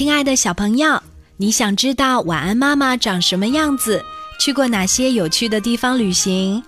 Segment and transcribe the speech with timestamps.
[0.00, 0.98] 亲爱的小朋友，
[1.36, 4.02] 你想知道晚安妈妈长什么样子？
[4.40, 6.62] 去过哪些有趣的地方旅行？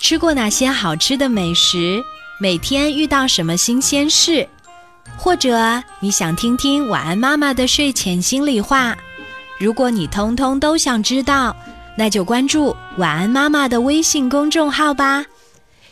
[0.00, 2.02] 吃过哪些好吃的美食？
[2.40, 4.48] 每天遇到什么新鲜事？
[5.18, 8.96] 或者你想听听晚安妈妈的睡前心里话？
[9.60, 11.54] 如果你通通都想知道，
[11.94, 15.22] 那就关注晚安妈妈的微信公众号吧。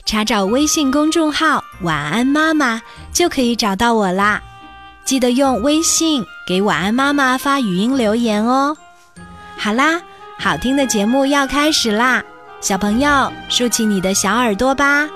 [0.06, 2.80] 查找微信公众号“晚安妈妈”
[3.12, 4.42] 就可以找到我啦。
[5.04, 8.76] 记得用微信给晚安妈妈发语音留言哦。
[9.58, 10.00] 好啦，
[10.38, 12.22] 好听的节目要开始啦，
[12.60, 15.10] 小朋友竖起你的小耳朵吧。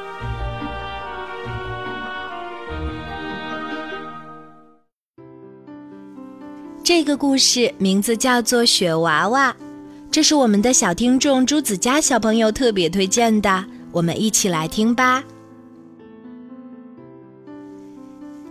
[6.82, 9.52] 这个故事名字叫做《雪娃娃》，
[10.10, 15.22] 这是我们的小听众朱子佳小朋友特别推荐的，我们一起来听吧。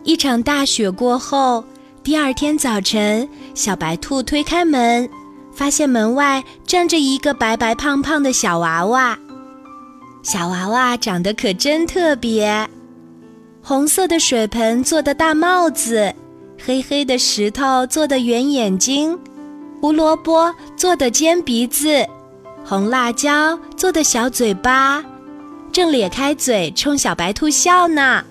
[0.06, 1.66] 一场大雪过后，
[2.10, 5.08] 第二天早晨，小白兔推开门，
[5.54, 9.16] 发现门外站着一个白白胖胖的小娃娃。
[10.24, 12.68] 小娃娃长得可真特别，
[13.62, 16.12] 红色的水盆做的大帽子。
[16.66, 19.16] 黑黑的石头做的圆眼睛，
[19.80, 22.04] 胡萝卜做的尖鼻子，
[22.66, 25.06] 红辣椒做的小嘴巴，
[25.72, 28.26] 正咧开嘴冲小白兔笑呢。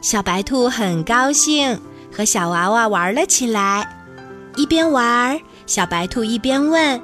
[0.00, 1.80] 小白兔很高兴，
[2.12, 3.88] 和小娃娃玩了起来。
[4.56, 7.00] 一边玩，小白兔一边问：“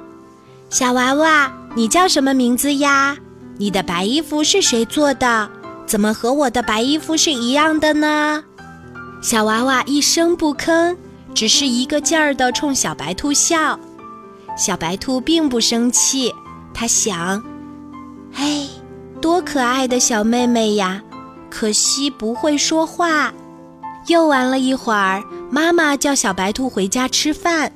[0.69, 3.17] 小娃娃，你叫什么名字呀？
[3.57, 5.49] 你的白衣服是谁做的？
[5.87, 8.43] 怎么和我的白衣服是一样的呢？”
[9.21, 10.95] 小娃娃一声不吭，
[11.33, 13.77] 只是一个劲儿地冲小白兔笑。
[14.55, 16.33] 小白兔并不生气，
[16.73, 17.43] 他想
[18.35, 18.67] ：“哎，
[19.19, 21.01] 多可爱的小妹妹呀！
[21.49, 23.33] 可惜不会说话。”
[24.09, 27.71] 又玩了一会儿，妈妈叫小白兔回家吃饭。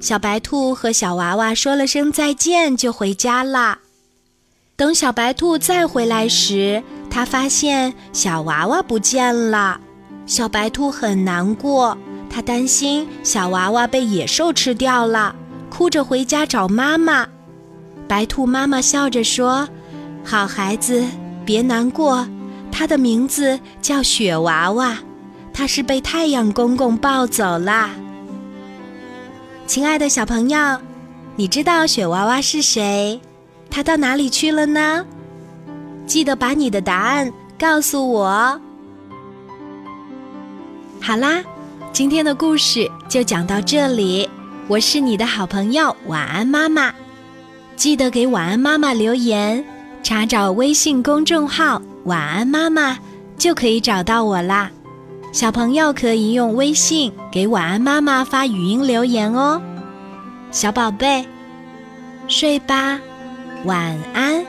[0.00, 3.78] 小白兔和小娃娃说了声再见，就回家了。
[4.74, 9.78] 等小白兔再回来时，他发现小娃娃不见了。
[10.24, 11.98] 小白兔很难过，
[12.30, 15.36] 它担心小娃娃被野兽吃掉了，
[15.68, 17.28] 哭着回家找妈妈。
[18.08, 19.68] 白兔妈妈笑着说
[20.24, 21.04] ：“好孩子，
[21.44, 22.26] 别难过，
[22.72, 24.96] 它的名字叫雪娃娃，
[25.52, 27.90] 它是被太阳公公抱走啦。”
[29.66, 30.78] 亲爱的小朋友，
[31.36, 33.20] 你知道雪娃娃是谁？
[33.70, 35.04] 它到哪里去了呢？
[36.06, 38.60] 记得把你的答案告诉我。
[41.00, 41.42] 好啦，
[41.92, 44.28] 今天的故事就讲到这里。
[44.66, 46.92] 我是你的好朋友晚安妈妈，
[47.76, 49.64] 记得给晚安妈妈留言，
[50.02, 52.98] 查找微信公众号“晚安妈妈”
[53.38, 54.70] 就可以找到我啦。
[55.32, 59.62] 小朋友可以用微信给晚安妈妈发语音留言哦。
[60.50, 61.24] 小宝贝，
[62.26, 62.98] 睡吧，
[63.64, 64.44] 晚安。